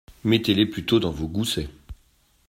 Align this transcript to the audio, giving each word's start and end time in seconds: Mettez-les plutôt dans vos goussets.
Mettez-les 0.23 0.65
plutôt 0.65 0.99
dans 0.99 1.11
vos 1.11 1.27
goussets. 1.27 1.69